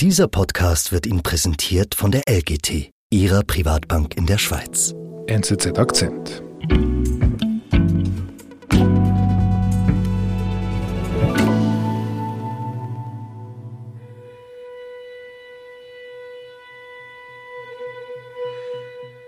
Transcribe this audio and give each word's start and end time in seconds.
Dieser 0.00 0.28
Podcast 0.28 0.92
wird 0.92 1.06
Ihnen 1.06 1.22
präsentiert 1.22 1.94
von 1.94 2.10
der 2.10 2.24
LGT, 2.28 2.90
Ihrer 3.08 3.42
Privatbank 3.42 4.14
in 4.14 4.26
der 4.26 4.36
Schweiz. 4.36 4.94
NZZ 5.26 5.78
Akzent. 5.78 6.42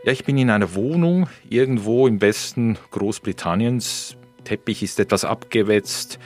Ja, 0.05 0.13
ich 0.13 0.27
bin 0.27 0.37
in 0.37 0.51
einer 0.51 0.75
Wohnung 0.75 1.31
irgendwo 1.49 2.07
im 2.07 2.21
Westen 2.21 2.77
Großbritanniens. 2.91 4.19
Teppich 4.45 4.83
ist 4.83 5.01
etwas 5.01 5.25
abgewetzt. 5.25 6.19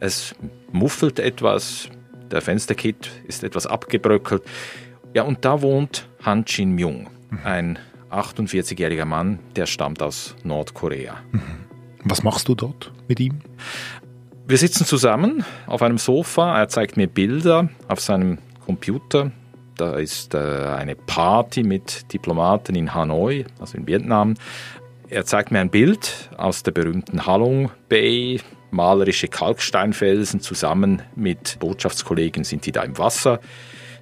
Es 0.00 0.34
muffelt 0.72 1.20
etwas. 1.20 1.90
Der 2.30 2.42
Fensterkit 2.42 3.10
ist 3.26 3.44
etwas 3.44 3.66
abgebröckelt. 3.66 4.42
Ja, 5.14 5.22
und 5.22 5.44
da 5.44 5.62
wohnt 5.62 6.08
Han 6.24 6.44
Jin 6.46 6.72
Myung, 6.72 7.08
ein 7.44 7.78
48-jähriger 8.10 9.04
Mann, 9.04 9.38
der 9.56 9.66
stammt 9.66 10.02
aus 10.02 10.34
Nordkorea. 10.44 11.16
Was 12.04 12.22
machst 12.22 12.48
du 12.48 12.54
dort 12.54 12.92
mit 13.08 13.20
ihm? 13.20 13.40
Wir 14.46 14.56
sitzen 14.56 14.86
zusammen 14.86 15.44
auf 15.66 15.82
einem 15.82 15.98
Sofa. 15.98 16.58
Er 16.58 16.68
zeigt 16.68 16.96
mir 16.96 17.06
Bilder 17.06 17.68
auf 17.86 18.00
seinem 18.00 18.38
Computer. 18.64 19.30
Da 19.76 19.96
ist 19.96 20.34
äh, 20.34 20.38
eine 20.38 20.94
Party 20.94 21.62
mit 21.62 22.12
Diplomaten 22.12 22.74
in 22.74 22.94
Hanoi, 22.94 23.44
also 23.60 23.76
in 23.76 23.86
Vietnam. 23.86 24.34
Er 25.08 25.24
zeigt 25.24 25.50
mir 25.50 25.60
ein 25.60 25.70
Bild 25.70 26.30
aus 26.36 26.62
der 26.62 26.72
berühmten 26.72 27.26
Halong 27.26 27.70
Bay. 27.88 28.40
Malerische 28.70 29.28
Kalksteinfelsen 29.28 30.40
zusammen 30.40 31.02
mit 31.14 31.58
Botschaftskollegen 31.58 32.44
sind 32.44 32.66
die 32.66 32.72
da 32.72 32.82
im 32.82 32.98
Wasser. 32.98 33.40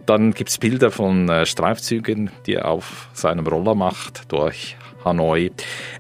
Dann 0.07 0.35
gibt 0.35 0.51
es 0.51 0.59
Bilder 0.59 0.91
von 0.91 1.29
äh, 1.29 1.47
Streifzügen, 1.47 2.31
die 2.47 2.55
er 2.55 2.69
auf 2.69 3.09
seinem 3.13 3.47
Roller 3.47 3.75
macht 3.75 4.31
durch 4.33 4.77
Hanoi. 5.05 5.51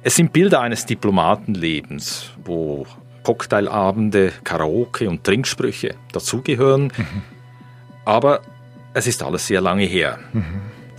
Es 0.02 0.16
sind 0.16 0.32
Bilder 0.32 0.60
eines 0.60 0.86
Diplomatenlebens, 0.86 2.30
wo 2.44 2.86
Cocktailabende, 3.24 4.32
Karaoke 4.44 5.08
und 5.08 5.24
Trinksprüche 5.24 5.96
dazugehören. 6.12 6.92
Aber 8.04 8.42
es 8.94 9.08
ist 9.08 9.22
alles 9.22 9.46
sehr 9.48 9.60
lange 9.60 9.84
her. 9.84 10.20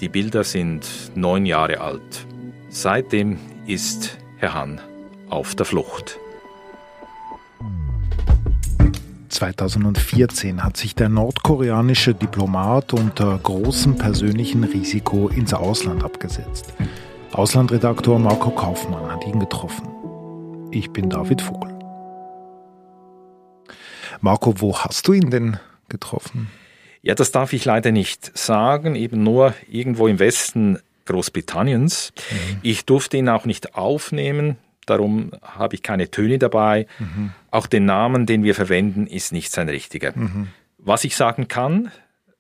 Die 0.02 0.10
Bilder 0.10 0.44
sind 0.44 0.86
neun 1.16 1.46
Jahre 1.46 1.80
alt. 1.80 2.26
Seitdem 2.70 3.40
ist 3.66 4.18
Herr 4.38 4.54
Hahn 4.54 4.82
auf 5.30 5.56
der 5.56 5.66
Flucht. 5.66 6.20
2014 9.38 10.64
hat 10.64 10.78
sich 10.78 10.96
der 10.96 11.10
nordkoreanische 11.10 12.16
Diplomat 12.16 12.94
unter 12.94 13.38
großem 13.38 13.96
persönlichen 13.96 14.64
Risiko 14.64 15.28
ins 15.28 15.54
Ausland 15.54 16.04
abgesetzt. 16.04 16.74
Auslandredaktor 17.34 18.18
Marco 18.18 18.50
Kaufmann 18.50 19.12
hat 19.12 19.28
ihn 19.28 19.40
getroffen. 19.40 19.88
Ich 20.72 20.90
bin 20.90 21.12
David 21.12 21.44
Vogel. 21.44 21.72
Marco, 24.22 24.56
wo 24.60 24.76
hast 24.76 25.08
du 25.08 25.14
ihn 25.14 25.30
denn 25.30 25.58
getroffen? 25.88 26.50
Ja, 27.04 27.14
das 27.14 27.32
darf 27.32 27.54
ich 27.54 27.64
leider 27.64 27.92
nicht 27.92 28.36
sagen, 28.36 28.96
eben 28.96 29.22
nur 29.22 29.54
irgendwo 29.70 30.08
im 30.08 30.18
Westen 30.18 30.80
Großbritanniens. 31.06 32.12
Ich 32.64 32.86
durfte 32.86 33.18
ihn 33.18 33.30
auch 33.30 33.46
nicht 33.46 33.76
aufnehmen, 33.76 34.58
darum 34.90 35.32
habe 35.42 35.76
ich 35.76 35.84
keine 35.84 36.10
Töne 36.10 36.40
dabei. 36.40 36.88
Auch 37.52 37.68
den 37.68 37.86
Namen, 37.86 38.26
den 38.26 38.44
wir 38.44 38.56
verwenden, 38.56 39.08
ist 39.08 39.32
nicht 39.32 39.52
sein 39.52 39.70
richtiger. 39.70 40.14
Was 40.78 41.04
ich 41.04 41.16
sagen 41.16 41.48
kann, 41.48 41.92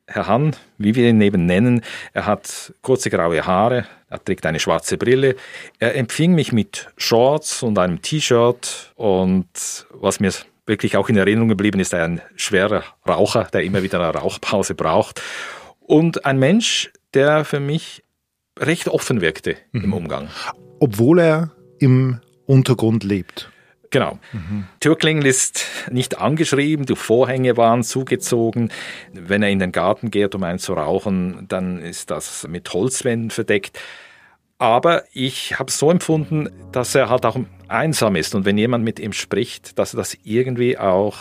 Herr 0.09 0.27
Hahn, 0.27 0.55
wie 0.77 0.95
wir 0.95 1.09
ihn 1.09 1.19
eben 1.19 1.45
nennen, 1.45 1.81
er 2.13 2.25
hat 2.25 2.73
kurze 2.81 3.09
graue 3.09 3.45
Haare, 3.45 3.85
er 4.09 4.23
trägt 4.23 4.45
eine 4.45 4.59
schwarze 4.59 4.97
Brille. 4.97 5.35
Er 5.79 5.95
empfing 5.95 6.33
mich 6.33 6.53
mit 6.53 6.87
Shorts 6.95 7.61
und 7.61 7.77
einem 7.77 8.01
T-Shirt 8.01 8.93
und 8.95 9.85
was 9.91 10.21
mir 10.21 10.31
wirklich 10.65 10.95
auch 10.95 11.09
in 11.09 11.17
Erinnerung 11.17 11.49
geblieben 11.49 11.79
ist, 11.79 11.93
ein 11.93 12.21
schwerer 12.37 12.83
Raucher, 13.07 13.45
der 13.51 13.63
immer 13.63 13.83
wieder 13.83 13.99
eine 13.99 14.17
Rauchpause 14.17 14.75
braucht. 14.75 15.21
Und 15.79 16.25
ein 16.25 16.39
Mensch, 16.39 16.91
der 17.13 17.43
für 17.43 17.59
mich 17.59 18.03
recht 18.59 18.87
offen 18.87 19.21
wirkte 19.21 19.57
im 19.73 19.93
Umgang. 19.93 20.29
Obwohl 20.79 21.19
er 21.19 21.51
im 21.79 22.19
Untergrund 22.47 23.03
lebt. 23.03 23.51
Genau. 23.89 24.19
Türklingel 24.79 25.25
ist 25.25 25.65
nicht 25.91 26.19
angeschrieben, 26.19 26.85
die 26.85 26.95
Vorhänge 26.95 27.55
waren 27.55 27.83
zugezogen. 27.83 28.71
Wenn 29.13 29.43
er 29.43 29.49
in 29.49 29.59
den 29.59 29.71
Garten 29.71 30.11
geht, 30.11 30.35
um 30.35 30.43
einen 30.43 30.59
zu 30.59 30.73
rauchen, 30.73 31.45
dann 31.47 31.79
ist 31.79 32.11
das 32.11 32.47
mit 32.47 32.73
Holzwänden 32.73 33.29
verdeckt. 33.29 33.79
Aber 34.57 35.03
ich 35.13 35.59
habe 35.59 35.69
es 35.69 35.77
so 35.77 35.91
empfunden, 35.91 36.49
dass 36.71 36.95
er 36.95 37.09
halt 37.09 37.25
auch 37.25 37.37
einsam 37.67 38.15
ist 38.15 38.33
und 38.33 38.45
wenn 38.45 38.57
jemand 38.57 38.83
mit 38.83 38.99
ihm 38.99 39.13
spricht, 39.13 39.77
dass 39.77 39.93
er 39.93 39.97
das 39.97 40.17
irgendwie 40.23 40.77
auch 40.77 41.17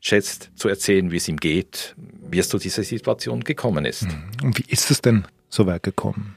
schätzt 0.00 0.50
zu 0.56 0.68
erzählen, 0.68 1.12
wie 1.12 1.16
es 1.18 1.28
ihm 1.28 1.36
geht, 1.36 1.94
wie 2.28 2.38
es 2.38 2.48
zu 2.48 2.58
dieser 2.58 2.82
Situation 2.82 3.44
gekommen 3.44 3.84
ist. 3.84 4.06
Und 4.42 4.58
wie 4.58 4.64
ist 4.68 4.90
es 4.90 5.02
denn 5.02 5.26
so 5.48 5.66
weit 5.66 5.82
gekommen? 5.82 6.36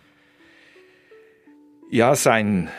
Ja, 1.89 2.15
sein, 2.15 2.69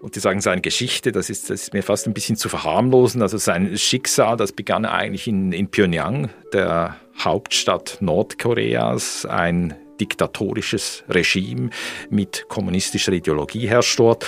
ich 0.00 0.04
wollte 0.04 0.20
sagen, 0.20 0.40
seine 0.40 0.62
Geschichte, 0.62 1.12
das 1.12 1.28
ist, 1.28 1.50
das 1.50 1.64
ist 1.64 1.74
mir 1.74 1.82
fast 1.82 2.06
ein 2.06 2.14
bisschen 2.14 2.36
zu 2.36 2.48
verharmlosen. 2.48 3.20
Also 3.20 3.36
sein 3.36 3.76
Schicksal, 3.76 4.38
das 4.38 4.50
begann 4.50 4.86
eigentlich 4.86 5.28
in, 5.28 5.52
in 5.52 5.70
Pyongyang, 5.70 6.30
der 6.54 6.96
Hauptstadt 7.18 7.98
Nordkoreas, 8.00 9.26
ein 9.26 9.74
diktatorisches 10.00 11.04
Regime 11.10 11.68
mit 12.08 12.46
kommunistischer 12.48 13.12
Ideologie 13.12 13.68
herrscht 13.68 13.98
dort. 13.98 14.24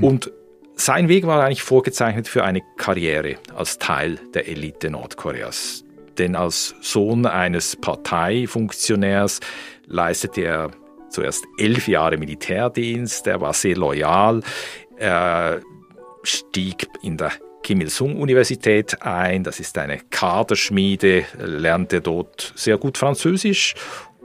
Und 0.00 0.30
sein 0.76 1.08
Weg 1.08 1.26
war 1.26 1.42
eigentlich 1.42 1.62
vorgezeichnet 1.62 2.28
für 2.28 2.44
eine 2.44 2.62
Karriere 2.76 3.34
als 3.52 3.78
Teil 3.78 4.20
der 4.32 4.46
Elite 4.46 4.90
Nordkoreas. 4.90 5.82
Denn 6.18 6.36
als 6.36 6.76
Sohn 6.82 7.26
eines 7.26 7.74
Parteifunktionärs 7.74 9.40
leistete 9.86 10.42
er 10.42 10.70
zuerst 11.08 11.44
elf 11.58 11.88
Jahre 11.88 12.16
Militärdienst, 12.16 13.26
er 13.26 13.40
war 13.40 13.54
sehr 13.54 13.76
loyal, 13.76 14.42
er 14.98 15.60
stieg 16.22 16.88
in 17.02 17.16
der 17.16 17.32
Kim 17.62 17.80
Il-sung-Universität 17.80 19.02
ein, 19.02 19.42
das 19.42 19.58
ist 19.58 19.76
eine 19.76 19.98
Kaderschmiede, 20.10 21.24
lernte 21.38 22.00
dort 22.00 22.52
sehr 22.54 22.78
gut 22.78 22.96
Französisch 22.96 23.74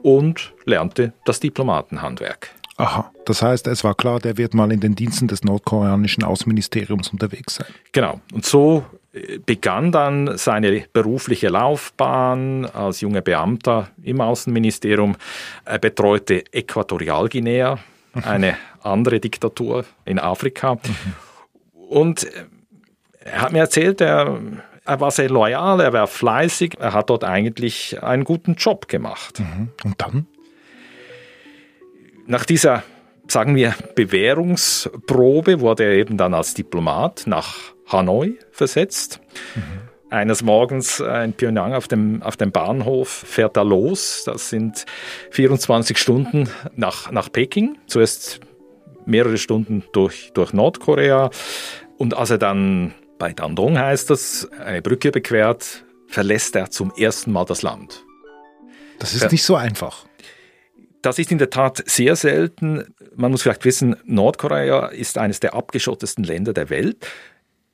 und 0.03 0.53
lernte 0.65 1.13
das 1.25 1.39
Diplomatenhandwerk. 1.39 2.49
Aha, 2.77 3.11
das 3.25 3.41
heißt, 3.41 3.67
es 3.67 3.83
war 3.83 3.95
klar, 3.95 4.19
der 4.19 4.37
wird 4.37 4.53
mal 4.53 4.71
in 4.71 4.79
den 4.79 4.95
Diensten 4.95 5.27
des 5.27 5.43
nordkoreanischen 5.43 6.23
Außenministeriums 6.23 7.09
unterwegs 7.09 7.55
sein. 7.55 7.67
Genau. 7.91 8.21
Und 8.33 8.45
so 8.45 8.85
äh, 9.13 9.37
begann 9.39 9.91
dann 9.91 10.37
seine 10.37 10.85
berufliche 10.91 11.49
Laufbahn 11.49 12.65
als 12.65 13.01
junger 13.01 13.21
Beamter 13.21 13.89
im 14.01 14.21
Außenministerium. 14.21 15.15
Er 15.65 15.79
betreute 15.79 16.43
Äquatorialguinea, 16.51 17.77
eine 18.13 18.57
andere 18.83 19.19
Diktatur 19.19 19.85
in 20.05 20.19
Afrika. 20.19 20.77
Und 21.73 22.23
äh, 22.23 22.45
er 23.23 23.41
hat 23.41 23.51
mir 23.51 23.59
erzählt, 23.59 24.01
er, 24.01 24.39
er 24.85 24.99
war 24.99 25.11
sehr 25.11 25.29
loyal, 25.29 25.79
er 25.79 25.93
war 25.93 26.07
fleißig, 26.07 26.75
er 26.79 26.93
hat 26.93 27.09
dort 27.09 27.23
eigentlich 27.23 28.01
einen 28.01 28.23
guten 28.23 28.55
Job 28.55 28.87
gemacht. 28.87 29.41
Und 29.83 30.01
dann? 30.01 30.27
Nach 32.25 32.45
dieser, 32.45 32.83
sagen 33.27 33.55
wir, 33.55 33.75
Bewährungsprobe 33.95 35.59
wurde 35.59 35.83
er 35.83 35.93
eben 35.93 36.17
dann 36.17 36.33
als 36.33 36.53
Diplomat 36.53 37.23
nach 37.25 37.73
Hanoi 37.91 38.37
versetzt. 38.51 39.19
Eines 40.09 40.43
Morgens 40.43 40.99
äh, 40.99 41.23
in 41.23 41.33
Pyongyang 41.33 41.73
auf 41.73 41.87
dem, 41.87 42.21
auf 42.21 42.35
dem 42.35 42.51
Bahnhof 42.51 43.07
fährt 43.07 43.55
er 43.55 43.63
los. 43.63 44.23
Das 44.25 44.49
sind 44.49 44.85
24 45.31 45.97
Stunden 45.97 46.49
nach, 46.75 47.11
nach 47.11 47.31
Peking. 47.31 47.77
Zuerst 47.87 48.41
mehrere 49.05 49.37
Stunden 49.37 49.83
durch, 49.93 50.31
durch 50.33 50.53
Nordkorea. 50.53 51.29
Und 51.97 52.15
als 52.15 52.29
er 52.29 52.37
dann 52.37 52.93
bei 53.19 53.33
Dandong 53.33 53.77
heißt 53.77 54.09
das, 54.09 54.49
eine 54.59 54.81
Brücke 54.81 55.09
überquert, 55.09 55.85
verlässt 56.07 56.55
er 56.55 56.69
zum 56.69 56.91
ersten 56.97 57.31
Mal 57.31 57.45
das 57.45 57.61
Land. 57.61 58.03
Das 58.99 59.13
ist 59.13 59.31
nicht 59.31 59.43
so 59.43 59.55
einfach. 59.55 60.05
Das 61.01 61.17
ist 61.17 61.31
in 61.31 61.39
der 61.39 61.49
Tat 61.49 61.83
sehr 61.87 62.15
selten. 62.15 62.93
Man 63.15 63.31
muss 63.31 63.41
vielleicht 63.41 63.65
wissen, 63.65 63.95
Nordkorea 64.05 64.87
ist 64.87 65.17
eines 65.17 65.39
der 65.39 65.55
abgeschottesten 65.55 66.23
Länder 66.23 66.53
der 66.53 66.69
Welt. 66.69 67.07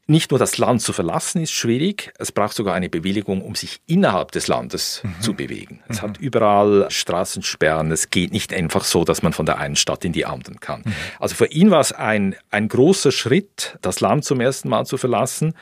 Nicht 0.10 0.32
nur 0.32 0.40
das 0.40 0.58
Land 0.58 0.82
zu 0.82 0.94
verlassen 0.94 1.42
ist 1.42 1.52
schwierig, 1.52 2.14
es 2.18 2.32
braucht 2.32 2.56
sogar 2.56 2.74
eine 2.74 2.88
Bewilligung, 2.88 3.42
um 3.42 3.56
sich 3.56 3.82
innerhalb 3.88 4.32
des 4.32 4.48
Landes 4.48 5.04
zu 5.20 5.34
bewegen. 5.34 5.82
Es 5.90 6.02
hat 6.02 6.18
überall 6.18 6.90
Straßensperren, 6.90 7.92
es 7.92 8.10
geht 8.10 8.32
nicht 8.32 8.54
einfach 8.54 8.86
so, 8.86 9.04
dass 9.04 9.22
man 9.22 9.34
von 9.34 9.46
der 9.46 9.58
einen 9.58 9.76
Stadt 9.76 10.06
in 10.06 10.14
die 10.14 10.26
anderen 10.26 10.62
kann. 10.62 10.84
Also 11.20 11.36
für 11.36 11.48
ihn 11.48 11.72
war 11.72 11.82
es 11.82 11.92
ein, 11.92 12.36
ein 12.52 12.70
großer 12.70 13.12
Schritt, 13.12 13.78
das 13.82 14.00
Land 14.00 14.24
zum 14.24 14.40
ersten 14.40 14.70
Mal 14.70 14.86
zu 14.86 14.96
verlassen, 14.96 15.54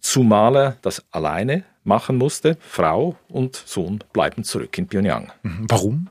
zumal 0.00 0.56
er 0.56 0.76
das 0.80 1.04
alleine 1.10 1.64
machen 1.84 2.16
musste. 2.16 2.56
Frau 2.60 3.16
und 3.28 3.56
Sohn 3.56 4.02
bleiben 4.14 4.44
zurück 4.44 4.78
in 4.78 4.88
Pyongyang. 4.88 5.30
Mhm. 5.42 5.66
Warum? 5.68 6.08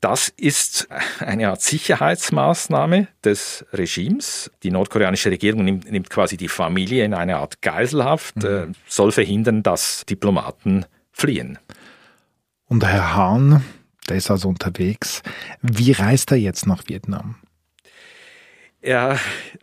Das 0.00 0.30
ist 0.30 0.88
eine 1.18 1.50
Art 1.50 1.60
Sicherheitsmaßnahme 1.60 3.08
des 3.22 3.66
Regimes. 3.72 4.50
Die 4.62 4.70
nordkoreanische 4.70 5.30
Regierung 5.30 5.64
nimmt, 5.64 5.90
nimmt 5.90 6.08
quasi 6.08 6.38
die 6.38 6.48
Familie 6.48 7.04
in 7.04 7.12
eine 7.12 7.36
Art 7.36 7.60
Geiselhaft, 7.60 8.36
mhm. 8.36 8.44
äh, 8.44 8.66
soll 8.86 9.12
verhindern, 9.12 9.62
dass 9.62 10.06
Diplomaten 10.06 10.86
fliehen. 11.12 11.58
Und 12.66 12.84
Herr 12.84 13.14
Hahn, 13.14 13.62
der 14.08 14.16
ist 14.16 14.30
also 14.30 14.48
unterwegs. 14.48 15.22
Wie 15.60 15.92
reist 15.92 16.30
er 16.30 16.38
jetzt 16.38 16.66
nach 16.66 16.84
Vietnam? 16.86 17.36
Er 18.80 19.18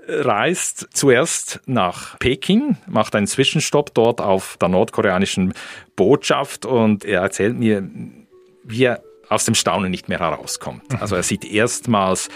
reist 0.07 0.89
zuerst 0.93 1.61
nach 1.65 2.19
Peking, 2.19 2.77
macht 2.85 3.15
einen 3.15 3.25
Zwischenstopp 3.25 3.95
dort 3.95 4.21
auf 4.21 4.57
der 4.61 4.69
nordkoreanischen 4.69 5.53
Botschaft 5.95 6.67
und 6.67 7.03
er 7.03 7.21
erzählt 7.21 7.57
mir, 7.57 7.89
wie 8.63 8.83
er 8.83 9.01
aus 9.29 9.45
dem 9.45 9.55
Staunen 9.55 9.91
nicht 9.91 10.09
mehr 10.09 10.19
herauskommt. 10.19 10.83
Also 11.01 11.15
er 11.15 11.23
sieht 11.23 11.45
erstmals 11.45 12.29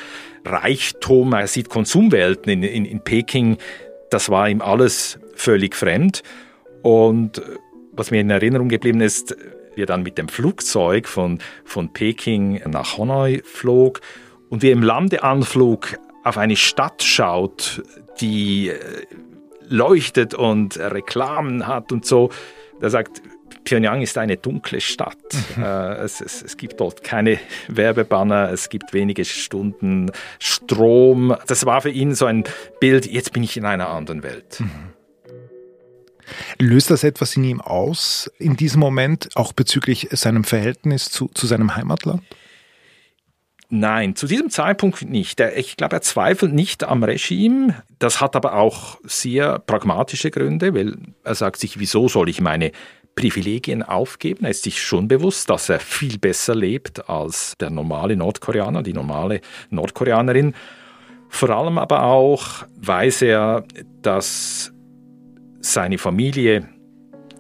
Reichtum, 0.45 1.33
er 1.33 1.47
sieht 1.47 1.69
Konsumwelten 1.69 2.51
in, 2.51 2.63
in, 2.63 2.85
in 2.85 3.03
Peking. 3.03 3.57
Das 4.09 4.29
war 4.29 4.49
ihm 4.49 4.61
alles 4.61 5.19
völlig 5.35 5.75
fremd. 5.75 6.23
Und 6.81 7.41
was 7.93 8.11
mir 8.11 8.21
in 8.21 8.29
Erinnerung 8.29 8.69
geblieben 8.69 9.01
ist, 9.01 9.35
wie 9.75 9.83
er 9.83 9.87
dann 9.87 10.03
mit 10.03 10.17
dem 10.17 10.27
Flugzeug 10.27 11.07
von, 11.07 11.39
von 11.63 11.93
Peking 11.93 12.61
nach 12.69 12.97
Hanoi 12.97 13.41
flog 13.45 14.01
und 14.49 14.61
wie 14.61 14.69
er 14.69 14.73
im 14.73 14.83
Landeanflug 14.83 15.97
auf 16.23 16.37
eine 16.37 16.55
Stadt 16.55 17.03
schaut, 17.03 17.83
die 18.19 18.69
äh, 18.69 18.79
leuchtet 19.67 20.33
und 20.33 20.77
Reklamen 20.77 21.67
hat 21.67 21.91
und 21.91 22.05
so. 22.05 22.29
Er 22.81 22.89
sagt, 22.89 23.21
Pyongyang 23.63 24.01
ist 24.01 24.17
eine 24.17 24.37
dunkle 24.37 24.81
Stadt. 24.81 25.17
Mhm. 25.55 25.63
Äh, 25.63 25.93
es, 25.95 26.21
es, 26.21 26.41
es, 26.41 26.57
gibt 26.57 26.79
dort 26.79 27.03
keine 27.03 27.39
Werbebanner, 27.67 28.51
es 28.51 28.69
gibt 28.69 28.93
wenige 28.93 29.25
Stunden 29.25 30.11
Strom. 30.39 31.35
Das 31.47 31.65
war 31.65 31.81
für 31.81 31.89
ihn 31.89 32.15
so 32.15 32.25
ein 32.25 32.43
Bild, 32.79 33.05
jetzt 33.05 33.33
bin 33.33 33.43
ich 33.43 33.57
in 33.57 33.65
einer 33.65 33.89
anderen 33.89 34.23
Welt. 34.23 34.59
Mhm. 34.59 34.71
Löst 36.59 36.91
das 36.91 37.03
etwas 37.03 37.35
in 37.35 37.43
ihm 37.43 37.61
aus 37.61 38.31
in 38.37 38.55
diesem 38.55 38.79
Moment, 38.79 39.29
auch 39.35 39.53
bezüglich 39.53 40.07
seinem 40.11 40.43
Verhältnis 40.43 41.09
zu, 41.09 41.29
zu 41.33 41.47
seinem 41.47 41.75
Heimatland? 41.75 42.21
Nein, 43.73 44.17
zu 44.17 44.27
diesem 44.27 44.49
Zeitpunkt 44.49 45.01
nicht. 45.03 45.39
Ich 45.39 45.77
glaube, 45.77 45.95
er 45.95 46.01
zweifelt 46.01 46.51
nicht 46.53 46.83
am 46.83 47.03
Regime. 47.03 47.81
Das 47.99 48.19
hat 48.19 48.35
aber 48.35 48.55
auch 48.55 48.99
sehr 49.03 49.59
pragmatische 49.59 50.29
Gründe, 50.29 50.73
weil 50.73 50.97
er 51.23 51.35
sagt 51.35 51.57
sich, 51.61 51.79
wieso 51.79 52.09
soll 52.09 52.27
ich 52.27 52.41
meine 52.41 52.73
Privilegien 53.15 53.83
aufgeben. 53.83 54.45
Er 54.45 54.51
ist 54.51 54.63
sich 54.63 54.81
schon 54.81 55.07
bewusst, 55.07 55.49
dass 55.49 55.69
er 55.69 55.79
viel 55.79 56.17
besser 56.17 56.55
lebt 56.55 57.09
als 57.09 57.55
der 57.59 57.69
normale 57.69 58.15
Nordkoreaner, 58.15 58.83
die 58.83 58.93
normale 58.93 59.41
Nordkoreanerin. 59.69 60.55
Vor 61.29 61.49
allem 61.49 61.77
aber 61.77 62.03
auch 62.03 62.65
weiß 62.77 63.21
er, 63.23 63.63
dass 64.01 64.73
seine 65.61 65.97
Familie 65.97 66.67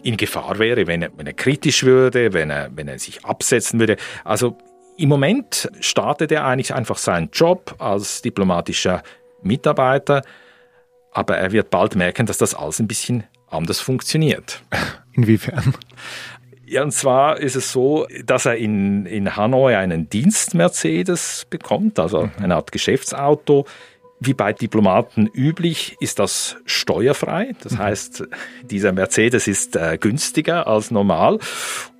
in 0.03 0.17
Gefahr 0.17 0.59
wäre, 0.59 0.87
wenn 0.87 1.03
er, 1.03 1.09
wenn 1.15 1.27
er 1.27 1.33
kritisch 1.33 1.83
würde, 1.83 2.33
wenn 2.33 2.49
er, 2.49 2.69
wenn 2.75 2.87
er 2.87 2.99
sich 2.99 3.23
absetzen 3.25 3.79
würde. 3.79 3.97
Also 4.23 4.57
im 4.97 5.09
Moment 5.09 5.69
startet 5.79 6.31
er 6.31 6.45
eigentlich 6.45 6.73
einfach 6.73 6.97
seinen 6.97 7.29
Job 7.31 7.75
als 7.79 8.21
diplomatischer 8.21 9.03
Mitarbeiter, 9.41 10.21
aber 11.11 11.37
er 11.37 11.51
wird 11.51 11.69
bald 11.69 11.95
merken, 11.95 12.25
dass 12.25 12.37
das 12.37 12.53
alles 12.53 12.79
ein 12.79 12.87
bisschen 12.87 13.23
anders 13.51 13.79
funktioniert. 13.79 14.61
Inwiefern? 15.13 15.73
Ja, 16.65 16.83
und 16.83 16.91
zwar 16.91 17.37
ist 17.37 17.55
es 17.55 17.71
so, 17.71 18.07
dass 18.25 18.45
er 18.45 18.55
in, 18.55 19.05
in 19.05 19.35
Hanoi 19.35 19.75
einen 19.75 20.09
Dienst-Mercedes 20.09 21.47
bekommt, 21.49 21.99
also 21.99 22.23
mhm. 22.23 22.31
eine 22.41 22.55
Art 22.55 22.71
Geschäftsauto. 22.71 23.65
Wie 24.21 24.33
bei 24.33 24.53
Diplomaten 24.53 25.27
üblich 25.27 25.97
ist 25.99 26.19
das 26.19 26.57
steuerfrei. 26.65 27.55
Das 27.61 27.73
mhm. 27.73 27.79
heißt, 27.79 28.23
dieser 28.63 28.93
Mercedes 28.93 29.47
ist 29.47 29.75
äh, 29.75 29.97
günstiger 29.99 30.67
als 30.67 30.91
normal. 30.91 31.39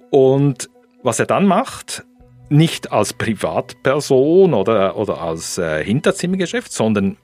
Und 0.09 0.69
was 1.03 1.19
er 1.19 1.25
dann 1.25 1.47
macht, 1.47 2.05
nicht 2.47 2.91
als 2.91 3.13
Privatperson 3.13 4.53
oder, 4.53 4.95
oder 4.97 5.21
als 5.21 5.57
äh, 5.57 5.83
Hinterzimmergeschäft, 5.83 6.71
sondern 6.71 7.17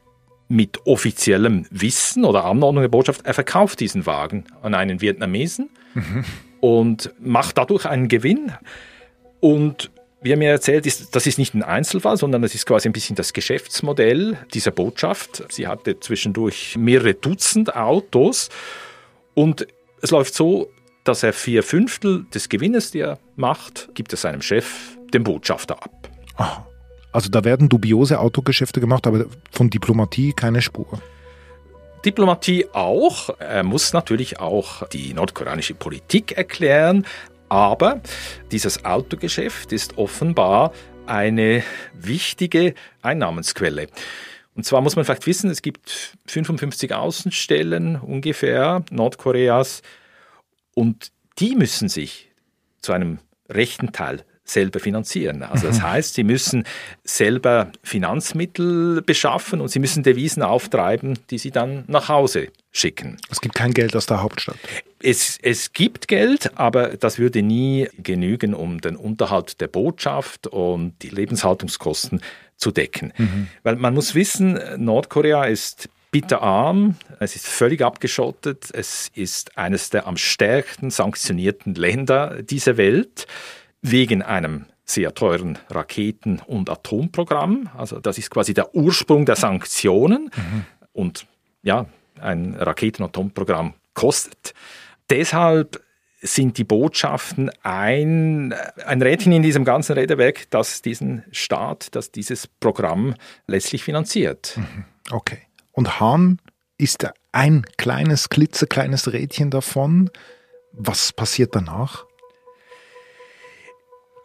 mit 0.47 0.85
offiziellem 0.85 1.65
Wissen 1.69 2.25
oder 2.25 2.45
Anordnung 2.45 2.83
der 2.83 2.89
Botschaft, 2.89 3.25
er 3.25 3.33
verkauft 3.33 3.79
diesen 3.79 4.05
Wagen 4.05 4.45
an 4.61 4.73
einen 4.73 5.01
Vietnamesen 5.01 5.69
mhm. 5.93 6.23
und 6.61 7.11
macht 7.19 7.57
dadurch 7.57 7.85
einen 7.85 8.07
Gewinn. 8.07 8.53
Und 9.39 9.91
wie 10.21 10.31
er 10.31 10.37
mir 10.37 10.49
erzählt, 10.49 10.85
ist, 10.85 11.15
das 11.15 11.27
ist 11.27 11.37
nicht 11.37 11.53
ein 11.53 11.63
Einzelfall, 11.63 12.17
sondern 12.17 12.41
das 12.41 12.55
ist 12.55 12.65
quasi 12.65 12.89
ein 12.89 12.93
bisschen 12.93 13.15
das 13.15 13.33
Geschäftsmodell 13.33 14.37
dieser 14.53 14.71
Botschaft. 14.71 15.43
Sie 15.49 15.67
hatte 15.67 15.99
zwischendurch 15.99 16.75
mehrere 16.77 17.13
Dutzend 17.13 17.75
Autos 17.75 18.49
und 19.33 19.67
es 20.01 20.11
läuft 20.11 20.33
so, 20.33 20.71
dass 21.03 21.23
er 21.23 21.33
vier 21.33 21.63
Fünftel 21.63 22.25
des 22.33 22.49
Gewinnes, 22.49 22.91
die 22.91 22.99
er 22.99 23.19
macht, 23.35 23.89
gibt 23.93 24.11
er 24.13 24.17
seinem 24.17 24.41
Chef, 24.41 24.97
dem 25.13 25.23
Botschafter 25.23 25.81
ab. 25.81 26.09
Aha. 26.35 26.67
Also 27.11 27.29
da 27.29 27.43
werden 27.43 27.69
dubiose 27.69 28.19
Autogeschäfte 28.19 28.79
gemacht, 28.79 29.07
aber 29.07 29.25
von 29.51 29.69
Diplomatie 29.69 30.33
keine 30.33 30.61
Spur. 30.61 31.01
Diplomatie 32.05 32.67
auch. 32.73 33.29
Er 33.39 33.63
muss 33.63 33.93
natürlich 33.93 34.39
auch 34.39 34.87
die 34.89 35.13
nordkoreanische 35.13 35.73
Politik 35.73 36.37
erklären, 36.37 37.05
aber 37.49 38.01
dieses 38.51 38.85
Autogeschäft 38.85 39.71
ist 39.71 39.97
offenbar 39.97 40.71
eine 41.05 41.63
wichtige 41.93 42.75
Einnahmensquelle. 43.01 43.87
Und 44.55 44.65
zwar 44.65 44.81
muss 44.81 44.95
man 44.95 45.05
vielleicht 45.05 45.27
wissen, 45.27 45.49
es 45.49 45.61
gibt 45.61 46.17
55 46.27 46.93
Außenstellen 46.93 47.95
ungefähr 47.95 48.83
Nordkoreas 48.89 49.81
und 50.73 51.11
die 51.39 51.55
müssen 51.55 51.89
sich 51.89 52.31
zu 52.81 52.91
einem 52.91 53.19
rechten 53.49 53.91
Teil 53.91 54.23
selber 54.49 54.79
finanzieren. 54.79 55.43
Also 55.43 55.67
das 55.67 55.79
mhm. 55.79 55.83
heißt, 55.83 56.13
sie 56.15 56.23
müssen 56.23 56.63
selber 57.03 57.71
Finanzmittel 57.83 59.01
beschaffen 59.01 59.61
und 59.61 59.69
sie 59.69 59.79
müssen 59.79 60.03
Devisen 60.03 60.41
auftreiben, 60.43 61.19
die 61.29 61.37
sie 61.37 61.51
dann 61.51 61.83
nach 61.87 62.09
Hause 62.09 62.47
schicken. 62.71 63.17
Es 63.29 63.41
gibt 63.41 63.55
kein 63.55 63.73
Geld 63.73 63.95
aus 63.95 64.05
der 64.05 64.21
Hauptstadt. 64.21 64.57
Es, 65.01 65.37
es 65.41 65.73
gibt 65.73 66.07
Geld, 66.07 66.57
aber 66.57 66.97
das 66.97 67.19
würde 67.19 67.41
nie 67.41 67.87
genügen, 67.97 68.53
um 68.53 68.81
den 68.81 68.95
Unterhalt 68.95 69.59
der 69.61 69.67
Botschaft 69.67 70.47
und 70.47 70.93
die 71.01 71.09
Lebenshaltungskosten 71.09 72.21
zu 72.55 72.71
decken. 72.71 73.13
Mhm. 73.17 73.47
Weil 73.63 73.75
man 73.75 73.93
muss 73.93 74.15
wissen, 74.15 74.59
Nordkorea 74.77 75.45
ist 75.45 75.89
bitterarm, 76.11 76.95
es 77.19 77.35
ist 77.35 77.47
völlig 77.47 77.81
abgeschottet, 77.81 78.69
es 78.73 79.11
ist 79.13 79.57
eines 79.57 79.89
der 79.89 80.07
am 80.07 80.17
stärksten 80.17 80.89
sanktionierten 80.89 81.75
Länder 81.75 82.41
dieser 82.41 82.77
Welt 82.77 83.27
wegen 83.91 84.21
einem 84.21 84.65
sehr 84.85 85.13
teuren 85.13 85.57
Raketen- 85.69 86.41
und 86.45 86.69
Atomprogramm. 86.69 87.69
Also 87.75 87.99
das 87.99 88.17
ist 88.17 88.31
quasi 88.31 88.53
der 88.53 88.73
Ursprung 88.73 89.25
der 89.25 89.35
Sanktionen. 89.35 90.31
Mhm. 90.35 90.65
Und 90.93 91.25
ja, 91.61 91.85
ein 92.19 92.55
Raketen- 92.55 93.03
und 93.03 93.09
Atomprogramm 93.09 93.73
kostet. 93.93 94.53
Deshalb 95.09 95.81
sind 96.21 96.57
die 96.57 96.63
Botschaften 96.63 97.51
ein, 97.61 98.53
ein 98.85 99.01
Rädchen 99.01 99.31
in 99.31 99.43
diesem 99.43 99.65
ganzen 99.65 99.93
Räderwerk, 99.93 100.49
das 100.49 100.81
diesen 100.81 101.23
Staat, 101.31 101.95
das 101.95 102.11
dieses 102.11 102.47
Programm 102.47 103.13
letztlich 103.45 103.83
finanziert. 103.83 104.57
Mhm. 104.57 104.85
Okay. 105.11 105.39
Und 105.73 105.99
Hahn 105.99 106.39
ist 106.77 107.07
ein 107.31 107.65
kleines, 107.77 108.29
klitzekleines 108.29 109.11
Rädchen 109.13 109.51
davon. 109.51 110.09
Was 110.71 111.13
passiert 111.13 111.55
danach? 111.55 112.06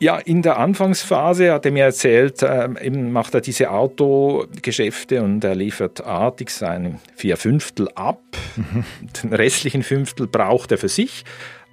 Ja, 0.02 0.18
in 0.18 0.42
der 0.42 0.59
Anfangsphase 0.59 1.52
hat 1.52 1.64
er 1.64 1.71
mir 1.71 1.85
erzählt, 1.85 2.42
äh, 2.42 2.68
eben 2.80 3.12
macht 3.12 3.35
er 3.35 3.40
diese 3.40 3.71
Autogeschäfte 3.71 5.23
und 5.23 5.44
er 5.44 5.54
liefert 5.54 6.04
artig 6.04 6.50
seine 6.50 6.99
vier 7.14 7.37
Fünftel 7.37 7.88
ab. 7.94 8.21
Mhm. 8.56 8.85
Den 9.23 9.32
restlichen 9.32 9.85
Fünftel 9.85 10.26
braucht 10.26 10.73
er 10.73 10.78
für 10.78 10.88
sich, 10.88 11.25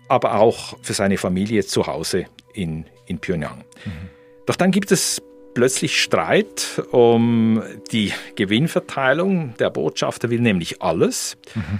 aber 0.09 0.36
auch 0.36 0.77
für 0.83 0.93
seine 0.93 1.17
Familie 1.17 1.65
zu 1.65 1.88
Hause 1.88 2.27
in, 2.53 2.86
in 3.07 3.17
Pyongyang. 3.17 3.63
Mhm. 3.83 4.09
Doch 4.45 4.55
dann 4.55 4.69
gibt 4.69 4.91
es 4.91 5.24
plötzlich 5.55 6.00
Streit 6.00 6.83
um 6.91 7.63
die 7.91 8.13
Gewinnverteilung. 8.36 9.55
Der 9.57 9.71
Botschafter 9.71 10.29
will 10.29 10.41
nämlich 10.41 10.83
alles. 10.83 11.36
Mhm. 11.55 11.79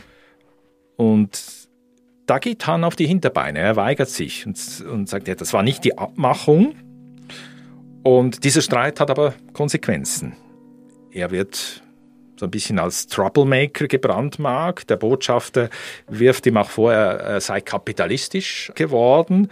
Und 0.96 1.59
da 2.30 2.38
geht 2.38 2.68
Han 2.68 2.84
auf 2.84 2.96
die 2.96 3.08
Hinterbeine, 3.08 3.60
er 3.60 3.76
weigert 3.76 4.10
sich 4.10 4.46
und, 4.46 4.58
und 4.88 5.10
sagt, 5.10 5.28
ja, 5.28 5.36
das 5.36 5.52
war 5.54 5.64
nicht 5.64 5.84
die 5.84 5.98
Abmachung. 5.98 6.76
Und 8.04 8.44
dieser 8.44 8.62
Streit 8.62 9.00
hat 9.00 9.10
aber 9.10 9.34
Konsequenzen. 9.54 10.36
Er 11.12 11.32
wird 11.32 11.82
so 12.38 12.46
ein 12.46 12.52
bisschen 12.52 12.80
als 12.80 13.08
Troublemaker 13.08 13.88
gebrandmarkt. 13.88 14.90
Der 14.90 14.96
Botschafter 14.96 15.70
wirft 16.08 16.46
ihm 16.46 16.58
auch 16.58 16.70
vor, 16.70 16.94
er 16.94 17.42
sei 17.42 17.62
kapitalistisch 17.62 18.72
geworden. 18.76 19.50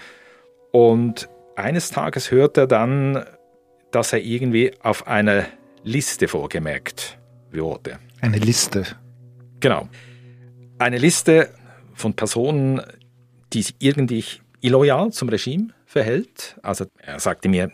Und 0.72 1.28
eines 1.56 1.90
Tages 1.90 2.32
hört 2.32 2.58
er 2.58 2.68
dann, 2.68 3.26
dass 3.92 4.14
er 4.14 4.20
irgendwie 4.20 4.72
auf 4.82 5.08
einer 5.08 5.46
Liste 5.84 6.28
vorgemerkt 6.28 7.18
wurde. 7.52 8.00
Eine 8.22 8.38
Liste. 8.38 8.86
Genau. 9.60 9.90
Eine 10.80 11.00
Liste 11.00 11.50
von 11.98 12.14
Personen, 12.14 12.82
die 13.54 13.64
sich 13.64 13.76
irgendwie 13.80 14.24
illoyal 14.62 15.12
zum 15.12 15.30
Regime 15.30 15.70
verhält. 15.86 16.58
Also 16.62 16.86
er 16.98 17.20
sagte 17.20 17.50
mir, 17.50 17.72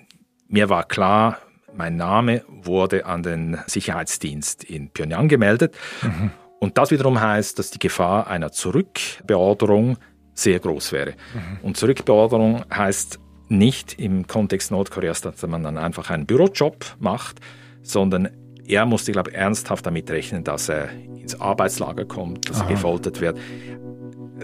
mir 0.47 0.69
war 0.69 0.83
klar, 0.85 1.37
mein 1.75 1.97
Name 1.97 2.43
wurde 2.47 3.05
an 3.05 3.23
den 3.23 3.57
Sicherheitsdienst 3.67 4.63
in 4.63 4.89
Pyongyang 4.91 5.27
gemeldet. 5.27 5.75
Mhm. 6.01 6.31
Und 6.59 6.77
das 6.77 6.91
wiederum 6.91 7.19
heißt, 7.19 7.59
dass 7.59 7.71
die 7.71 7.79
Gefahr 7.79 8.27
einer 8.27 8.51
Zurückbeorderung 8.51 9.97
sehr 10.33 10.59
groß 10.59 10.91
wäre. 10.91 11.11
Mhm. 11.11 11.57
Und 11.63 11.77
Zurückbeorderung 11.77 12.63
heißt 12.73 13.19
nicht 13.49 13.99
im 13.99 14.27
Kontext 14.27 14.71
Nordkoreas, 14.71 15.21
dass 15.21 15.45
man 15.45 15.63
dann 15.63 15.77
einfach 15.77 16.09
einen 16.09 16.25
Bürojob 16.25 16.95
macht, 16.99 17.39
sondern 17.81 18.29
er 18.65 18.85
musste, 18.85 19.11
glaube 19.11 19.31
ich, 19.31 19.35
ernsthaft 19.35 19.85
damit 19.85 20.09
rechnen, 20.09 20.43
dass 20.43 20.69
er 20.69 20.89
ins 20.91 21.39
Arbeitslager 21.39 22.05
kommt, 22.05 22.49
dass 22.49 22.61
Aha. 22.61 22.69
er 22.69 22.75
gefoltert 22.75 23.19
wird. 23.21 23.37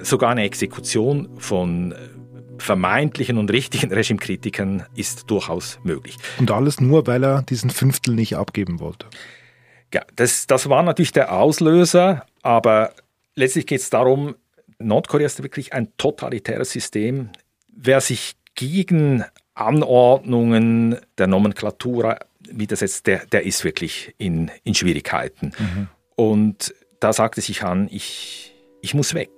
Sogar 0.02 0.32
eine 0.32 0.44
Exekution 0.44 1.30
von 1.40 1.94
vermeintlichen 2.58 3.38
und 3.38 3.52
richtigen 3.52 3.92
Regimekritikern 3.94 4.86
ist 4.96 5.30
durchaus 5.30 5.80
möglich. 5.84 6.18
Und 6.40 6.52
alles 6.52 6.80
nur, 6.80 7.08
weil 7.08 7.24
er 7.24 7.42
diesen 7.44 7.70
Fünftel 7.70 8.16
nicht 8.16 8.36
abgeben 8.36 8.80
wollte. 8.80 9.08
Ja, 9.94 10.04
das, 10.16 10.46
das 10.46 10.70
war 10.70 10.84
natürlich 10.84 11.12
der 11.12 11.34
Auslöser, 11.34 12.26
aber 12.44 12.94
letztlich 13.36 13.66
geht 13.66 13.82
es 13.82 13.90
darum, 13.90 14.36
Nordkorea 14.78 15.26
ist 15.26 15.42
wirklich 15.42 15.74
ein 15.74 15.90
totalitäres 15.98 16.72
System. 16.72 17.30
Wer 17.68 18.02
sich 18.02 18.36
gegen 18.56 19.26
Anordnungen 19.56 20.98
der 21.18 21.28
Nomenklatura 21.28 22.20
widersetzt, 22.50 23.08
der, 23.08 23.26
der 23.26 23.46
ist 23.46 23.64
wirklich 23.64 24.14
in, 24.18 24.52
in 24.64 24.76
Schwierigkeiten. 24.76 25.52
Mhm. 25.58 25.88
Und 26.16 26.74
da 27.00 27.14
sagte 27.14 27.42
sich 27.42 27.64
Han, 27.64 27.88
ich, 27.92 28.54
ich 28.82 28.94
muss 28.94 29.14
weg. 29.14 29.32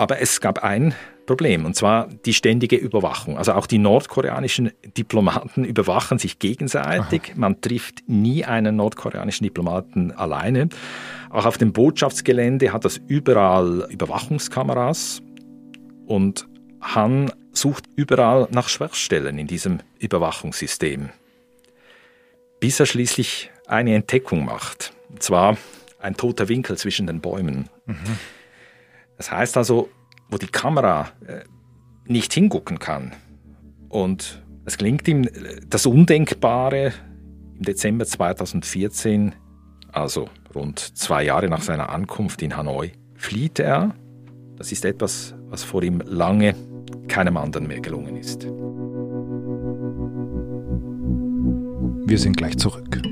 Aber 0.00 0.18
es 0.22 0.40
gab 0.40 0.64
ein 0.64 0.94
Problem, 1.26 1.66
und 1.66 1.76
zwar 1.76 2.08
die 2.24 2.32
ständige 2.32 2.76
Überwachung. 2.76 3.36
Also 3.36 3.52
auch 3.52 3.66
die 3.66 3.76
nordkoreanischen 3.76 4.72
Diplomaten 4.96 5.62
überwachen 5.62 6.18
sich 6.18 6.38
gegenseitig. 6.38 7.24
Aha. 7.24 7.32
Man 7.36 7.60
trifft 7.60 8.08
nie 8.08 8.46
einen 8.46 8.76
nordkoreanischen 8.76 9.44
Diplomaten 9.44 10.10
alleine. 10.12 10.70
Auch 11.28 11.44
auf 11.44 11.58
dem 11.58 11.74
Botschaftsgelände 11.74 12.72
hat 12.72 12.86
es 12.86 12.98
überall 13.08 13.88
Überwachungskameras 13.90 15.20
und 16.06 16.48
Han 16.80 17.30
sucht 17.52 17.84
überall 17.94 18.48
nach 18.52 18.70
Schwachstellen 18.70 19.38
in 19.38 19.48
diesem 19.48 19.80
Überwachungssystem, 19.98 21.10
bis 22.58 22.80
er 22.80 22.86
schließlich 22.86 23.50
eine 23.66 23.94
Entdeckung 23.94 24.46
macht. 24.46 24.94
Und 25.10 25.22
zwar 25.22 25.58
ein 26.00 26.16
toter 26.16 26.48
Winkel 26.48 26.78
zwischen 26.78 27.06
den 27.06 27.20
Bäumen. 27.20 27.68
Mhm. 27.84 28.18
Das 29.20 29.30
heißt 29.30 29.58
also, 29.58 29.90
wo 30.30 30.38
die 30.38 30.46
Kamera 30.46 31.10
äh, 31.26 31.40
nicht 32.06 32.32
hingucken 32.32 32.78
kann. 32.78 33.12
Und 33.90 34.42
es 34.64 34.78
gelingt 34.78 35.06
ihm 35.08 35.24
äh, 35.24 35.60
das 35.68 35.84
Undenkbare 35.84 36.94
im 37.58 37.62
Dezember 37.62 38.06
2014, 38.06 39.34
also 39.92 40.30
rund 40.54 40.96
zwei 40.96 41.22
Jahre 41.24 41.50
nach 41.50 41.60
seiner 41.60 41.90
Ankunft 41.90 42.40
in 42.40 42.56
Hanoi, 42.56 42.92
flieht 43.14 43.58
er. 43.58 43.94
Das 44.56 44.72
ist 44.72 44.86
etwas, 44.86 45.34
was 45.50 45.64
vor 45.64 45.82
ihm 45.82 46.00
lange 46.06 46.54
keinem 47.06 47.36
anderen 47.36 47.66
mehr 47.66 47.80
gelungen 47.80 48.16
ist. 48.16 48.44
Wir 52.08 52.18
sind 52.18 52.38
gleich 52.38 52.56
zurück. 52.56 53.09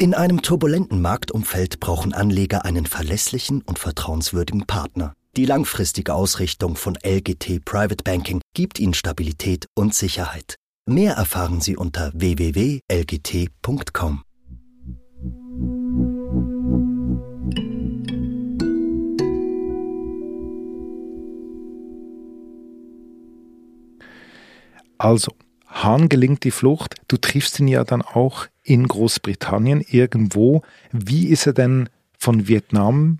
In 0.00 0.14
einem 0.14 0.42
turbulenten 0.42 1.02
Marktumfeld 1.02 1.80
brauchen 1.80 2.12
Anleger 2.12 2.64
einen 2.64 2.86
verlässlichen 2.86 3.62
und 3.62 3.80
vertrauenswürdigen 3.80 4.64
Partner. 4.64 5.12
Die 5.36 5.44
langfristige 5.44 6.14
Ausrichtung 6.14 6.76
von 6.76 6.96
LGT 7.04 7.64
Private 7.64 8.04
Banking 8.04 8.40
gibt 8.54 8.78
Ihnen 8.78 8.94
Stabilität 8.94 9.66
und 9.74 9.96
Sicherheit. 9.96 10.54
Mehr 10.86 11.14
erfahren 11.14 11.60
Sie 11.60 11.76
unter 11.76 12.12
www.lgt.com. 12.14 12.82
Also, 24.96 25.32
Hahn 25.66 26.08
gelingt 26.08 26.44
die 26.44 26.52
Flucht. 26.52 26.94
Du 27.08 27.16
triffst 27.16 27.58
ihn 27.58 27.66
ja 27.66 27.82
dann 27.82 28.02
auch 28.02 28.46
in 28.68 28.86
Großbritannien 28.86 29.80
irgendwo. 29.80 30.62
Wie 30.92 31.28
ist 31.28 31.46
er 31.46 31.54
denn 31.54 31.88
von 32.18 32.48
Vietnam 32.48 33.18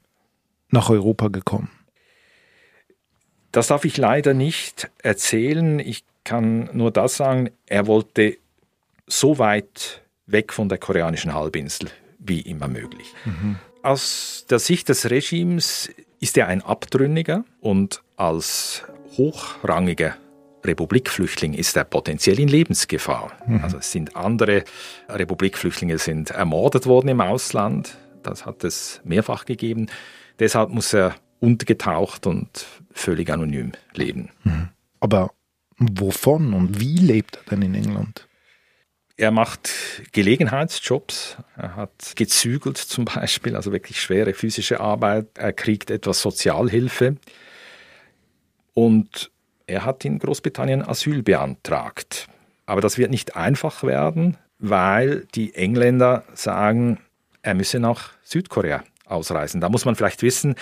nach 0.69 0.91
Europa 0.91 1.29
gekommen? 1.29 1.71
Das 3.51 3.69
darf 3.69 3.87
ich 3.87 3.97
leider 3.97 4.35
nicht 4.35 4.91
erzählen. 5.03 5.79
Ich 5.79 6.05
kann 6.23 6.69
nur 6.75 6.91
das 6.91 7.17
sagen, 7.17 7.51
er 7.67 7.87
wollte 7.87 8.37
so 9.07 9.39
weit 9.39 10.03
weg 10.27 10.53
von 10.53 10.69
der 10.69 10.77
koreanischen 10.77 11.33
Halbinsel 11.33 11.89
wie 12.19 12.43
immer 12.43 12.69
möglich. 12.69 13.15
Mhm. 13.25 13.57
Aus 13.83 14.45
der 14.51 14.59
Sicht 14.59 14.91
des 14.91 15.09
Regimes 15.09 15.91
ist 16.21 16.37
er 16.37 16.49
ein 16.49 16.61
Abtrünniger 16.61 17.45
und 17.61 18.03
als 18.17 18.83
hochrangiger 19.17 20.17
Republikflüchtling 20.65 21.55
ist 21.55 21.77
er 21.77 21.85
potenziell 21.85 22.39
in 22.41 22.49
Lebensgefahr. 22.49 23.33
Mhm. 23.47 23.63
Also 23.63 23.79
es 23.79 23.93
sind 23.93 24.17
andere 24.17 24.65
Republikflüchtlinge 25.09 25.99
sind 25.99 26.31
ermordet 26.31 26.87
worden 26.87 27.09
im 27.09 27.21
Ausland. 27.21 27.97
Das 28.23 28.47
hat 28.47 28.65
es 28.65 29.01
mehrfach 29.05 29.45
gegeben. 29.45 29.87
Deshalb 30.39 30.71
muss 30.71 30.93
er 30.93 31.15
untergetaucht 31.41 32.27
und 32.27 32.67
völlig 32.93 33.31
anonym 33.31 33.73
leben. 33.95 34.31
Mhm. 34.45 34.69
Aber 35.01 35.31
wovon 35.79 36.53
und 36.53 36.81
wie 36.81 36.99
lebt 36.99 37.37
er 37.37 37.51
denn 37.51 37.63
in 37.63 37.75
England? 37.75 38.29
Er 39.17 39.33
macht 39.33 39.71
Gelegenheitsjobs. 40.13 41.39
Er 41.57 41.75
hat 41.75 42.13
gezügelt 42.15 42.77
zum 42.77 43.05
Beispiel, 43.05 43.57
also 43.57 43.73
wirklich 43.73 44.01
schwere 44.01 44.33
physische 44.33 44.79
Arbeit. 44.79 45.27
Er 45.39 45.53
kriegt 45.53 45.91
etwas 45.91 46.21
Sozialhilfe. 46.21 47.17
Und 48.75 49.33
er 49.69 49.85
hat 49.85 50.05
in 50.05 50.19
Großbritannien 50.19 50.87
Asyl 50.87 51.23
beantragt. 51.23 52.27
Aber 52.67 52.81
das 52.81 52.99
wird 52.99 53.11
nicht 53.11 53.37
einfach 53.37 53.83
werden, 53.83 54.37
weil 54.59 55.27
die 55.35 55.55
Engländer 55.55 56.25
sagen, 56.35 56.99
er 57.43 57.55
müsse 57.55 57.79
nach 57.79 58.13
Südkorea 58.23 58.83
ausreisen. 59.05 59.61
Da 59.61 59.69
muss 59.69 59.85
man 59.85 59.95
vielleicht 59.95 60.23
wissen, 60.23 60.55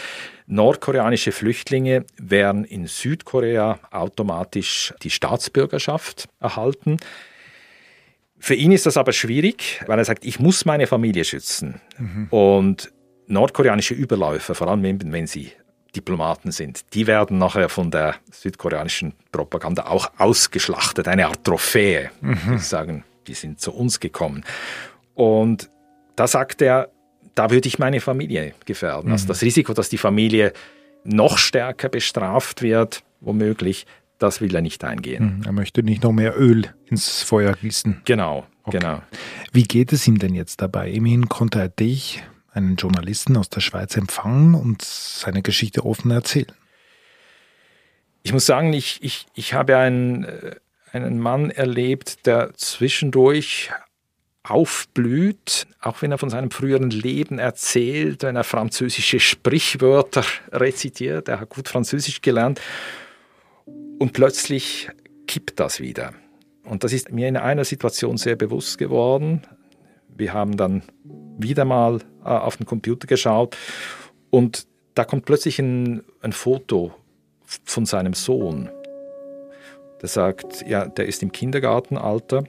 nordkoreanische 0.46 1.32
Flüchtlinge 1.32 2.04
werden 2.16 2.64
in 2.64 2.86
Südkorea 2.86 3.80
automatisch 3.90 4.94
die 5.02 5.10
Staatsbürgerschaft 5.10 6.28
erhalten. 6.40 6.98
Für 8.38 8.54
ihn 8.54 8.70
ist 8.72 8.86
das 8.86 8.96
aber 8.96 9.12
schwierig, 9.12 9.82
weil 9.86 9.98
er 9.98 10.04
sagt, 10.04 10.24
ich 10.24 10.38
muss 10.38 10.64
meine 10.64 10.86
Familie 10.86 11.24
schützen. 11.24 11.80
Mhm. 11.98 12.26
Und 12.30 12.92
nordkoreanische 13.26 13.94
Überläufer, 13.94 14.54
vor 14.54 14.68
allem 14.68 14.82
wenn 14.82 15.26
sie 15.26 15.52
Diplomaten 15.96 16.52
sind, 16.52 16.84
die 16.94 17.06
werden 17.06 17.38
nachher 17.38 17.68
von 17.68 17.90
der 17.90 18.16
südkoreanischen 18.30 19.14
Propaganda 19.32 19.86
auch 19.86 20.10
ausgeschlachtet, 20.18 21.08
eine 21.08 21.26
Art 21.26 21.42
Trophäe. 21.44 22.10
Mhm. 22.20 22.38
Die 22.52 22.58
sagen, 22.58 23.04
die 23.26 23.34
sind 23.34 23.60
zu 23.60 23.72
uns 23.72 23.98
gekommen. 23.98 24.44
Und 25.14 25.70
da 26.14 26.26
sagt 26.26 26.60
er, 26.62 26.90
da 27.34 27.50
würde 27.50 27.68
ich 27.68 27.78
meine 27.78 28.00
Familie 28.00 28.54
gefährden. 28.64 28.96
Also 28.96 29.06
mhm. 29.08 29.12
Also 29.12 29.28
das 29.28 29.42
Risiko, 29.42 29.72
dass 29.72 29.88
die 29.88 29.98
Familie 29.98 30.52
noch 31.04 31.38
stärker 31.38 31.88
bestraft 31.88 32.62
wird, 32.62 33.02
womöglich, 33.20 33.86
das 34.18 34.40
will 34.40 34.54
er 34.54 34.62
nicht 34.62 34.84
eingehen. 34.84 35.38
Mhm. 35.38 35.42
Er 35.44 35.52
möchte 35.52 35.82
nicht 35.82 36.02
noch 36.02 36.12
mehr 36.12 36.38
Öl 36.38 36.64
ins 36.86 37.22
Feuer 37.22 37.54
gießen. 37.54 38.02
Genau, 38.04 38.46
okay. 38.64 38.78
genau. 38.78 39.02
Wie 39.52 39.64
geht 39.64 39.92
es 39.92 40.06
ihm 40.06 40.18
denn 40.18 40.34
jetzt 40.34 40.60
dabei? 40.60 40.90
Immerhin 40.90 41.28
konnte 41.28 41.58
er 41.60 41.68
dich 41.68 42.22
einen 42.56 42.76
Journalisten 42.76 43.36
aus 43.36 43.48
der 43.50 43.60
Schweiz 43.60 43.96
empfangen 43.96 44.54
und 44.54 44.82
seine 44.82 45.42
Geschichte 45.42 45.84
offen 45.84 46.10
erzählen. 46.10 46.52
Ich 48.22 48.32
muss 48.32 48.46
sagen, 48.46 48.72
ich, 48.72 48.98
ich, 49.02 49.26
ich 49.34 49.54
habe 49.54 49.76
einen, 49.76 50.24
äh, 50.24 50.56
einen 50.92 51.20
Mann 51.20 51.50
erlebt, 51.50 52.26
der 52.26 52.54
zwischendurch 52.54 53.70
aufblüht, 54.42 55.66
auch 55.80 56.02
wenn 56.02 56.12
er 56.12 56.18
von 56.18 56.30
seinem 56.30 56.50
früheren 56.50 56.90
Leben 56.90 57.38
erzählt, 57.38 58.22
wenn 58.22 58.36
er 58.36 58.44
französische 58.44 59.20
Sprichwörter 59.20 60.24
rezitiert, 60.52 61.28
er 61.28 61.40
hat 61.40 61.50
gut 61.50 61.68
Französisch 61.68 62.22
gelernt 62.22 62.60
und 63.98 64.12
plötzlich 64.12 64.88
kippt 65.26 65.60
das 65.60 65.80
wieder. 65.80 66.14
Und 66.64 66.84
das 66.84 66.92
ist 66.92 67.12
mir 67.12 67.28
in 67.28 67.36
einer 67.36 67.64
Situation 67.64 68.16
sehr 68.16 68.36
bewusst 68.36 68.78
geworden, 68.78 69.42
Wir 70.16 70.32
haben 70.32 70.56
dann 70.56 70.82
wieder 71.38 71.64
mal 71.64 72.00
äh, 72.24 72.28
auf 72.28 72.56
den 72.56 72.66
Computer 72.66 73.06
geschaut 73.06 73.56
und 74.30 74.66
da 74.94 75.04
kommt 75.04 75.26
plötzlich 75.26 75.58
ein, 75.58 76.02
ein 76.22 76.32
Foto 76.32 76.94
von 77.64 77.86
seinem 77.86 78.14
Sohn. 78.14 78.70
Der 80.00 80.08
sagt, 80.08 80.66
ja, 80.66 80.86
der 80.86 81.06
ist 81.06 81.22
im 81.22 81.32
Kindergartenalter. 81.32 82.44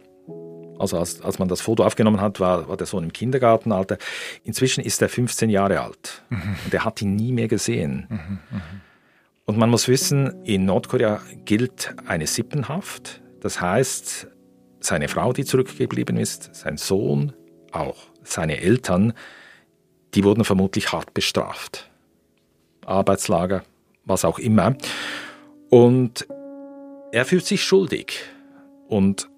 Also 0.80 0.98
als, 0.98 1.22
als 1.22 1.40
man 1.40 1.48
das 1.48 1.62
Foto 1.62 1.84
aufgenommen 1.84 2.22
hat, 2.22 2.40
war, 2.40 2.70
war 2.70 2.78
der 2.78 2.88
Sohn 2.88 3.04
im 3.04 3.14
Kindergartenalter. 3.14 3.98
Inzwischen 4.44 4.84
ist 4.84 5.02
er 5.02 5.10
15 5.10 5.50
Jahre 5.50 5.82
alt 5.82 6.24
mhm. 6.30 6.56
und 6.66 6.74
er 6.74 6.86
hat 6.86 7.02
ihn 7.02 7.16
nie 7.16 7.32
mehr 7.32 7.48
gesehen. 7.48 8.06
Mhm, 8.10 8.40
mh. 8.52 8.62
Und 9.46 9.58
man 9.58 9.70
muss 9.70 9.88
wissen, 9.88 10.44
in 10.44 10.66
Nordkorea 10.66 11.22
gilt 11.46 11.96
eine 12.06 12.28
Sippenhaft. 12.28 13.22
Das 13.40 13.62
heißt, 13.62 14.28
seine 14.82 15.08
Frau, 15.08 15.32
die 15.32 15.46
zurückgeblieben 15.46 16.18
ist, 16.18 16.54
sein 16.54 16.76
Sohn, 16.76 17.34
auch 17.72 17.98
seine 18.24 18.60
Eltern, 18.60 19.14
die 20.14 20.24
wurden 20.24 20.44
vermutlich 20.44 20.92
hart 20.92 21.14
bestraft. 21.14 21.90
Arbeitslager, 22.86 23.64
was 24.06 24.26
auch 24.26 24.40
immer. 24.40 24.76
Und 25.70 26.28
er 27.12 27.26
fühlt 27.26 27.46
sich 27.46 27.64
schuldig. 27.64 28.20
Und 28.88 29.30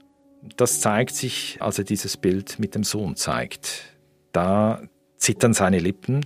das 0.57 0.79
zeigt 0.79 1.15
sich, 1.15 1.57
als 1.59 1.77
er 1.77 1.83
dieses 1.83 2.17
Bild 2.17 2.59
mit 2.59 2.75
dem 2.75 2.83
Sohn 2.83 3.15
zeigt. 3.15 3.83
Da 4.31 4.81
zittern 5.17 5.53
seine 5.53 5.79
Lippen. 5.79 6.25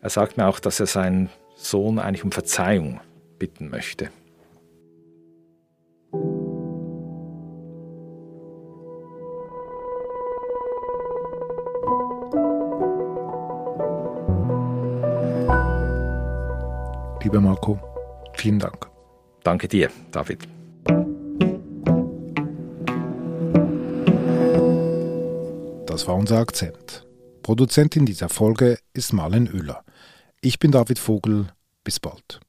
Er 0.00 0.10
sagt 0.10 0.36
mir 0.36 0.46
auch, 0.46 0.58
dass 0.58 0.80
er 0.80 0.86
seinen 0.86 1.30
Sohn 1.56 1.98
eigentlich 1.98 2.24
um 2.24 2.32
Verzeihung 2.32 3.00
bitten 3.38 3.68
möchte. 3.70 4.10
Lieber 17.36 17.48
Marco, 17.50 17.78
vielen 18.32 18.58
Dank. 18.58 18.88
Danke 19.42 19.68
dir, 19.68 19.90
David. 20.10 20.48
Das 25.84 26.08
war 26.08 26.14
unser 26.14 26.38
Akzent. 26.38 27.06
Produzentin 27.42 28.06
dieser 28.06 28.30
Folge 28.30 28.78
ist 28.94 29.12
Marlen 29.12 29.52
Oehler. 29.52 29.84
Ich 30.40 30.58
bin 30.58 30.70
David 30.70 30.98
Vogel. 30.98 31.48
Bis 31.84 32.00
bald. 32.00 32.40